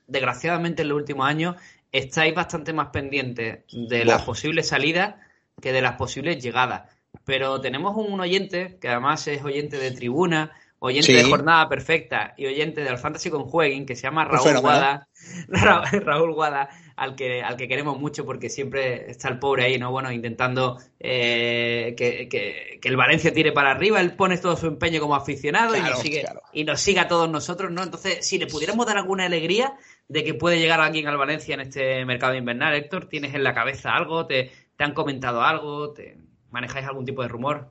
[0.06, 1.56] desgraciadamente en los últimos años,
[1.90, 5.16] estáis bastante más pendientes de las posibles salidas
[5.60, 6.90] que de las posibles llegadas.
[7.24, 11.16] Pero tenemos un oyente, que además es oyente de tribuna, oyente Sí.
[11.16, 14.58] de jornada perfecta y oyente del Fantasy con Jueguin, que se llama Raúl.
[14.60, 15.08] Guada,
[15.48, 19.78] Ra- Raúl Guada, al que, al que queremos mucho porque siempre está el pobre ahí,
[19.78, 19.92] ¿no?
[19.92, 24.66] Bueno, intentando eh, que, que- que el Valencia tire para arriba, él pone todo su
[24.66, 26.40] empeño como aficionado y, nos sigue, claro.
[26.52, 27.84] y nos sigue a todos nosotros, ¿no?
[27.84, 29.74] Entonces, si le pudiéramos dar alguna alegría
[30.08, 33.54] de que puede llegar alguien al Valencia en este mercado invernal, Héctor, ¿tienes en la
[33.54, 34.26] cabeza algo?
[34.26, 35.92] ¿Te, te han comentado algo?
[35.92, 36.16] ¿Te
[36.52, 37.70] manejáis algún tipo de rumor?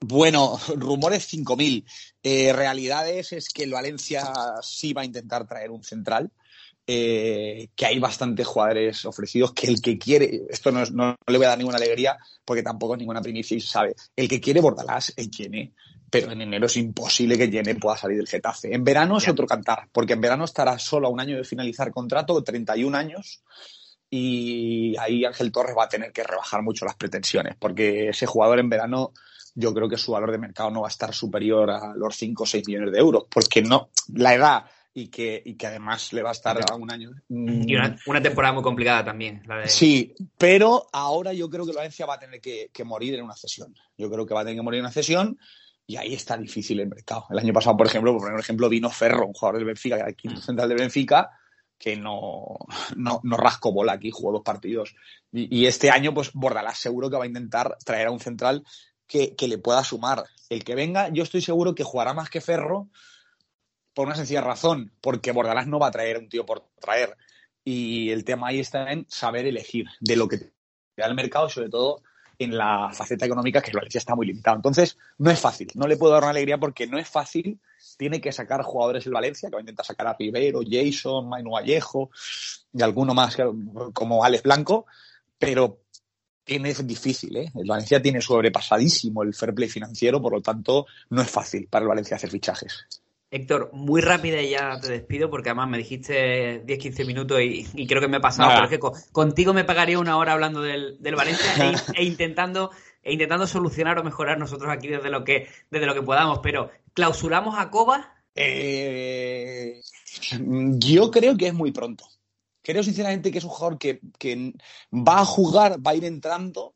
[0.00, 1.84] Bueno, rumores 5.000.
[2.22, 4.24] Eh, realidades es que el Valencia
[4.62, 6.30] sí va a intentar traer un central.
[6.84, 11.36] eh, que hay bastantes jugadores ofrecidos que el que quiere, esto no, es- no le
[11.38, 14.40] voy a dar ninguna alegría porque tampoco es ninguna primicia y se sabe, el que
[14.40, 15.72] quiere Bordalás es Yene,
[16.10, 18.74] pero en enero es imposible que Yene pueda salir del Getafe.
[18.74, 19.30] En verano es Ya.
[19.30, 23.44] otro cantar, porque en verano estará solo a un año de finalizar contrato, 31 años,
[24.14, 28.58] y ahí Ángel Torres va a tener que rebajar mucho las pretensiones, porque ese jugador
[28.58, 29.14] en verano
[29.54, 32.42] yo creo que su valor de mercado no va a estar superior a los 5
[32.42, 36.22] o 6 millones de euros, porque no, la edad y que, y que además le
[36.22, 37.12] va a estar a un año.
[37.30, 39.68] mm, Y una, una temporada muy complicada también, la de...
[39.68, 43.34] Sí, pero ahora yo creo que Valencia va a tener que, que morir en una
[43.34, 43.74] cesión.
[43.96, 45.38] Yo creo que va a tener que morir en una cesión
[45.86, 47.24] y ahí está difícil el mercado.
[47.30, 49.96] El año pasado, por ejemplo, por poner un ejemplo, vino Ferro, un jugador del Benfica,
[50.06, 51.30] el quinto central del Benfica,
[51.82, 52.58] que no,
[52.96, 54.94] no, no rascó bola aquí, jugó dos partidos.
[55.32, 58.64] Y, y este año, pues Bordalás seguro que va a intentar traer a un central
[59.08, 60.22] que, que le pueda sumar.
[60.48, 62.88] El que venga, yo estoy seguro que jugará más que Ferro
[63.94, 67.16] por una sencilla razón, porque Bordalás no va a traer a un tío por traer.
[67.64, 70.52] Y el tema ahí está en saber elegir de lo que te
[70.96, 72.04] da el mercado, sobre todo
[72.42, 74.56] en la faceta económica, que el Valencia está muy limitado.
[74.56, 75.68] Entonces, no es fácil.
[75.74, 77.58] No le puedo dar una alegría porque no es fácil.
[77.96, 81.52] Tiene que sacar jugadores el Valencia, que va a intentar sacar a Rivero, Jason, Manu
[81.52, 82.10] Vallejo
[82.72, 83.36] y alguno más
[83.92, 84.86] como Alex Blanco,
[85.38, 85.82] pero
[86.44, 87.52] tiene difícil, ¿eh?
[87.54, 91.84] El Valencia tiene sobrepasadísimo el fair play financiero, por lo tanto, no es fácil para
[91.84, 92.86] el Valencia hacer fichajes.
[93.34, 97.86] Héctor, muy rápida y ya te despido porque además me dijiste 10-15 minutos y, y
[97.86, 98.60] creo que me he pasado, Nada.
[98.60, 102.04] pero es que co- contigo me pagaría una hora hablando del, del Valencia e, e
[102.04, 102.70] intentando
[103.02, 106.70] e intentando solucionar o mejorar nosotros aquí desde lo que desde lo que podamos, pero
[106.92, 109.80] clausuramos a Coba Eh,
[110.78, 112.04] yo creo que es muy pronto.
[112.62, 114.52] Creo sinceramente que es un jugador que, que
[114.92, 116.74] va a jugar, va a ir entrando,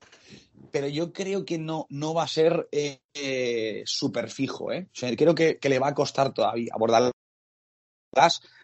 [0.77, 4.71] pero yo creo que no, no va a ser eh, eh, súper fijo.
[4.71, 4.89] ¿eh?
[4.93, 7.11] O sea, creo que, que le va a costar todavía abordar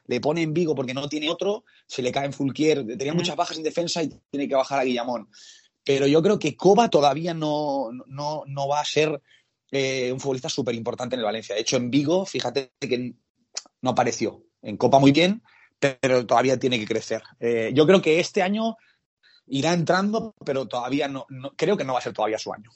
[0.05, 3.35] le pone en Vigo porque no tiene otro, se le cae en Fulquier, tenía muchas
[3.35, 5.31] bajas en defensa y tiene que bajar a Guillamón.
[5.83, 9.22] Pero yo creo que Coba todavía no, no, no va a ser
[9.70, 11.55] eh, un futbolista súper importante en el Valencia.
[11.55, 13.14] De hecho, en Vigo, fíjate que
[13.81, 14.44] no apareció.
[14.61, 15.42] En Copa muy bien,
[15.79, 17.22] pero todavía tiene que crecer.
[17.40, 18.77] Eh, yo creo que este año
[19.47, 22.71] irá entrando, pero todavía no, no, creo que no va a ser todavía su año.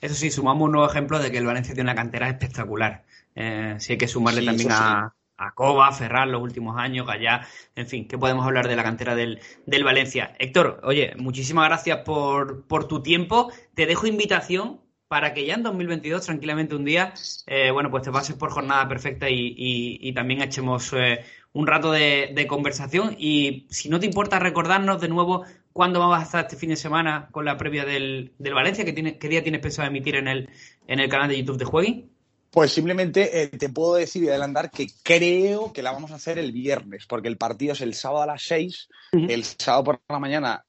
[0.00, 3.04] Eso sí, sumamos un nuevo ejemplo de que el Valencia tiene una cantera espectacular.
[3.34, 7.06] Eh, sí hay que sumarle Sí, también a, a Coba, a Ferran los últimos años,
[7.06, 10.34] Gallá, en fin, que podemos hablar de la cantera del, del Valencia.
[10.38, 13.50] Héctor, oye, muchísimas gracias por, por tu tiempo.
[13.74, 17.14] Te dejo invitación para que ya en 2022, tranquilamente un día,
[17.46, 21.66] eh, bueno, pues te pases por jornada perfecta y, y- y también echemos eh, un
[21.66, 23.14] rato de, de conversación.
[23.18, 25.44] Y si no te importa recordarnos de nuevo
[25.76, 28.94] cuándo vamos a estar este fin de semana con la previa del, del Valencia, ¿qué,
[28.94, 30.48] tiene, qué día tienes pensado emitir en el,
[30.88, 32.10] en el canal de YouTube de Juegui?
[32.50, 36.38] Pues simplemente eh, te puedo decir y adelantar que creo que la vamos a hacer
[36.38, 39.26] el viernes, porque el partido es el sábado a las 6, Ujú.
[39.28, 40.64] el sábado por la mañana.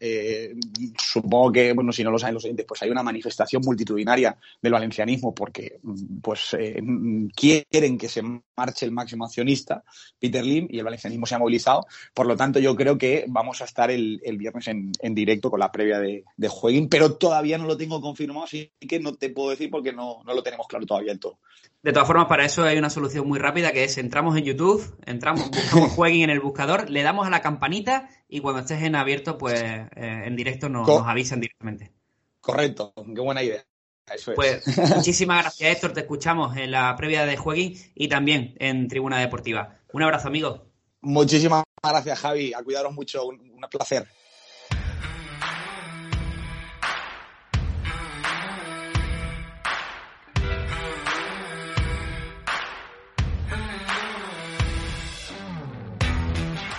[0.00, 0.54] Eh,
[0.98, 4.72] supongo que, bueno, si no lo saben los oyentes, pues hay una manifestación multitudinaria del
[4.72, 8.22] valencianismo porque mm, pues eh, mm, quieren que se
[8.56, 9.84] marche el máximo accionista,
[10.18, 11.86] Peter Lim, y el valencianismo se ha movilizado.
[12.14, 15.50] Por lo tanto, yo creo que vamos a estar el, el viernes en, en directo
[15.50, 16.50] con la previa de, de
[16.90, 20.34] pero todavía no lo tengo confirmado, así que no te puedo decir porque no, no
[20.34, 21.38] lo tenemos claro todavía del todo.
[21.82, 24.98] De todas formas, para eso hay una solución muy rápida que es entramos en YouTube,
[25.06, 28.94] entramos, buscamos Jueguen en el buscador, le damos a la campanita y cuando estés en
[28.94, 31.90] abierto, pues eh, en directo nos, avisan directamente.
[32.40, 33.64] Correcto, qué buena idea.
[34.14, 34.36] Eso es.
[34.36, 35.92] Pues muchísimas gracias, Héctor.
[35.92, 39.78] Te escuchamos en la previa de Jueguen y también en Tribuna Deportiva.
[39.92, 40.66] Un abrazo, amigo.
[41.00, 42.52] Muchísimas gracias, Javi.
[42.52, 43.24] A cuidaros mucho.
[43.24, 44.06] Un, un placer.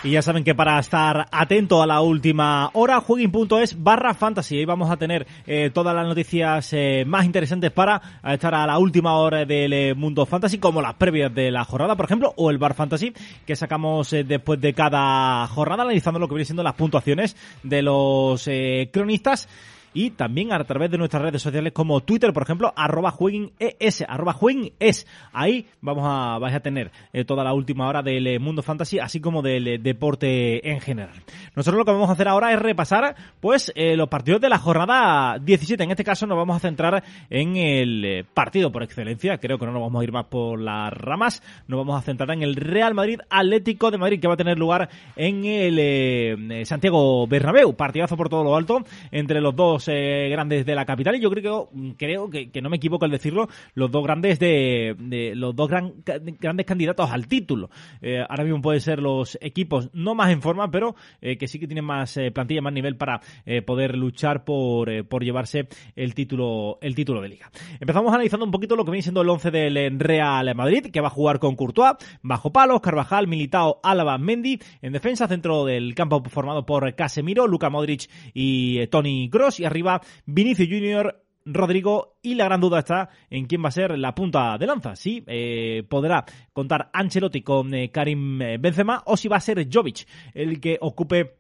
[0.04, 4.58] Y ya saben que para estar atento a la última hora, jueguin.es barra fantasy.
[4.58, 8.80] Ahí vamos a tener eh, todas las noticias eh, más interesantes para estar a la
[8.80, 12.50] última hora del eh, mundo fantasy, como las previas de la jornada, por ejemplo, o
[12.50, 13.14] el bar fantasy,
[13.46, 17.84] que sacamos eh, después de cada jornada, analizando lo que viene siendo las puntuaciones de
[17.84, 18.50] los
[18.92, 19.48] cronistas.
[19.94, 24.34] Y también a través de nuestras redes sociales como Twitter, por ejemplo, arroba jueguines, arroba
[24.34, 25.08] jueguines.
[25.34, 29.00] Ahí vamos a, vais a tener eh, toda la última hora del eh, mundo fantasy,
[29.00, 31.16] así como del eh, deporte en general.
[31.56, 35.38] Nosotros lo que vamos a hacer ahora es repasar, pues, los partidos de la jornada
[35.40, 35.84] 17.
[35.84, 39.38] En este caso nos vamos a centrar en el partido por excelencia.
[39.38, 41.42] Creo que no nos vamos a ir más por las ramas.
[41.68, 44.58] Nos vamos a centrar en el Real Madrid Atlético de Madrid, que va a tener
[44.58, 47.74] lugar en el Santiago Bernabéu.
[47.76, 51.16] Partidazo por todo lo alto entre los dos eh, grandes de la capital.
[51.16, 54.96] Y yo creo creo que, no me equivoco al decirlo, los dos grandes de,
[55.36, 55.94] los dos gran-
[56.40, 57.70] grandes candidatos al título.
[58.02, 61.60] Eh, ahora mismo pueden ser los equipos no más en forma, pero eh, que sí
[61.60, 63.22] que tienen más plantilla, más nivel para
[63.66, 67.50] poder luchar por, por llevarse el título, el título de liga.
[67.80, 71.08] Empezamos analizando un poquito lo que viene siendo el 11 del Real Madrid, que va
[71.08, 76.24] a jugar con Courtois, bajo palos, Carvajal, Militao, Álava, Mendy, en defensa, centro del campo
[76.30, 82.46] formado por Casemiro, Luka Modric y Tony Cross, y arriba Vinicius Junior, Rodrigo y la
[82.46, 84.96] gran duda está en quién va a ser la punta de lanza.
[84.96, 89.68] Si eh, podrá contar Ancelotti con eh, Karim eh, Benzema o si va a ser
[89.72, 91.38] Jovic el que ocupe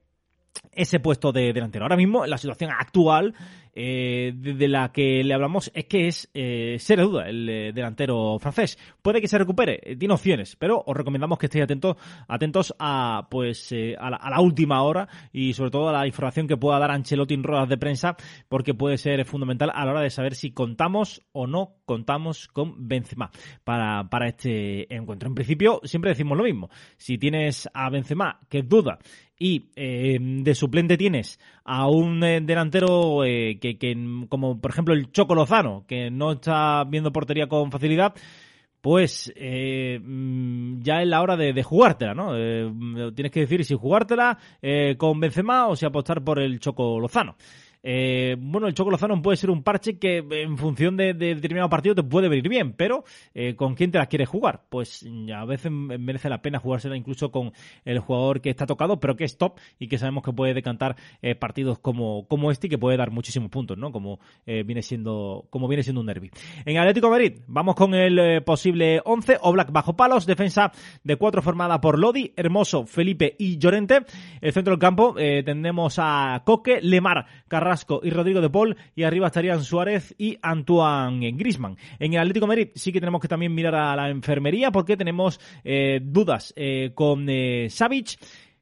[0.73, 1.85] ese puesto de delantero.
[1.85, 3.33] Ahora mismo, la situación actual
[3.73, 8.77] eh, de, la que le hablamos es que es eh, duda el eh, delantero francés.
[9.01, 11.97] Puede que se recupere, eh, tiene opciones, pero os recomendamos que estéis atentos,
[12.27, 16.47] atentos a pues a, la, a la última hora y sobre todo a la información
[16.47, 18.15] que pueda dar Ancelotti en ruedas de prensa,
[18.49, 22.87] porque puede ser fundamental a la hora de saber si contamos o no contamos con
[22.87, 23.31] Benzema
[23.63, 25.27] para, para este encuentro.
[25.27, 26.69] En principio, siempre decimos lo mismo.
[26.97, 28.99] Si tienes a Benzema, que duda,
[29.41, 33.97] y eh, de suplente tienes a un eh, delantero eh, que, que,
[34.29, 38.13] como por ejemplo el Choco Lozano, que no está viendo portería con facilidad,
[38.81, 42.33] pues eh, mm, ya es la hora de, de jugártela, ¿no?
[43.13, 44.37] Tienes que decir si jugártela
[44.99, 47.35] con Benzema o si apostar por el Choco Lozano.
[47.83, 51.69] Eh, bueno, el Choco Lozano puede ser un parche que en función de, de determinado
[51.69, 53.03] partido te puede venir bien, pero
[53.33, 54.63] eh, ¿con quién te la quieres jugar?
[54.69, 55.05] Pues
[55.35, 57.53] a veces merece la pena jugársela incluso con
[57.85, 60.95] el jugador que está tocado, pero que es top y que sabemos que puede decantar
[61.21, 63.91] eh, partidos como, como este y que puede dar muchísimos puntos, ¿no?
[63.91, 66.29] Como viene siendo como viene siendo un derby.
[66.65, 70.71] En Atlético de Madrid, vamos con el posible 11, Oblak bajo palos, defensa
[71.03, 73.99] de cuatro formada por Lodi, Hermoso, Felipe y Llorente.
[74.41, 77.70] El centro del campo tendremos a Coque, Lemar, Carrasco
[78.03, 81.77] y Rodrigo de Paul y arriba estarían Suárez y Antoine Grisman.
[81.99, 84.97] En el Atlético de Madrid sí que tenemos que también mirar a la enfermería porque
[84.97, 87.69] tenemos eh, dudas eh, con eh.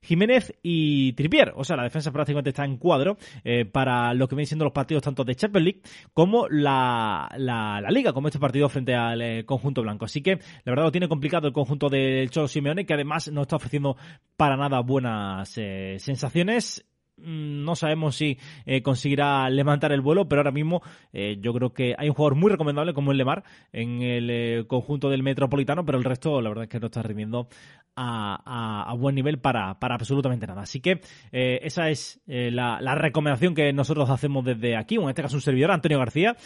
[0.02, 1.54] Jiménez y Tripier.
[1.56, 4.74] O sea, la defensa prácticamente está en cuadro eh, para lo que vienen siendo los
[4.74, 5.82] partidos tanto de Champions League
[6.14, 10.06] como la, la, la Liga, como este partido frente al eh, conjunto blanco.
[10.06, 13.42] Así que, la verdad, lo tiene complicado el conjunto del Cholo Simeone, que además no
[13.42, 13.98] está ofreciendo
[14.38, 16.86] para nada buenas eh, sensaciones
[17.24, 20.82] no sabemos si eh, conseguirá levantar el vuelo, pero ahora mismo
[21.14, 24.64] eh, yo creo que hay un jugador muy recomendable como el Lemar en el eh,
[24.68, 27.48] conjunto del Metropolitano, pero el resto la verdad es que no está rindiendo
[27.96, 30.62] a, a, buen nivel para, para, absolutamente nada.
[30.62, 31.02] Así que
[31.32, 35.72] esa es la, la, recomendación que nosotros hacemos desde aquí, en este caso un servidor,
[35.72, 36.38] Antonio García.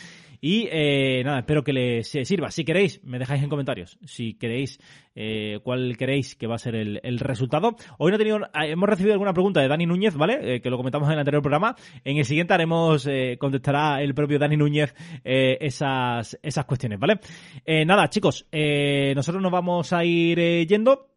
[0.46, 2.52] Y eh, nada, espero que les sirva.
[2.52, 3.98] Si queréis, me dejáis en comentarios.
[4.04, 4.78] Si queréis,
[5.16, 7.78] eh, cuál queréis que va a ser el, el resultado.
[7.98, 10.56] Hoy no he tenido, hemos recibido alguna pregunta de Dani Núñez, ¿vale?
[10.56, 11.78] Eh, que lo comentamos en el anterior programa.
[12.04, 17.22] En el siguiente haremos, eh, contestará el propio Dani Núñez eh, esas, esas cuestiones, ¿vale?
[17.66, 21.13] Eh, nada, chicos, eh, nosotros nos vamos a ir eh, yendo.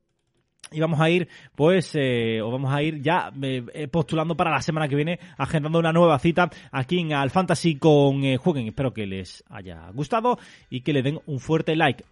[0.72, 4.60] Y vamos a ir, pues, eh, o vamos a ir ya eh, postulando para la
[4.60, 8.66] semana que viene, agendando una nueva cita aquí en Al Fantasy con eh, Jueguen.
[8.66, 10.38] Espero que les haya gustado
[10.68, 12.04] y que le den un fuerte like.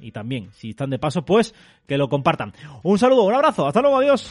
[0.00, 1.54] Y también, si están de paso, pues,
[1.86, 2.52] que lo compartan.
[2.82, 4.30] Un saludo, un abrazo, hasta luego, adiós.